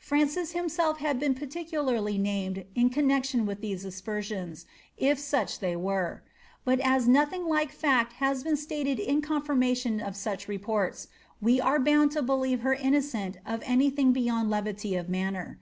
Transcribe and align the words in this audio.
Francis 0.00 0.54
himself 0.54 0.98
has 0.98 1.16
been 1.18 1.36
particularly 1.36 2.18
named 2.18 2.64
in 2.74 2.90
co 2.90 3.40
with 3.44 3.60
these 3.60 3.84
aspersions, 3.84 4.66
if 4.96 5.20
such 5.20 5.60
they 5.60 5.76
were; 5.76 6.24
but 6.64 6.80
as 6.80 7.06
nothing 7.06 7.44
like 7.46 7.72
been 8.42 8.56
stated 8.56 8.98
in 8.98 9.22
confirmation 9.22 10.00
of 10.00 10.16
such 10.16 10.48
reports, 10.48 11.06
we 11.40 11.60
are 11.60 11.78
bound 11.78 12.10
to 12.10 12.20
bel 12.22 12.42
innocent 12.42 13.36
of 13.46 13.62
any 13.64 13.88
thing 13.88 14.10
beyond 14.10 14.50
levity 14.50 14.96
of 14.96 15.08
manner. 15.08 15.60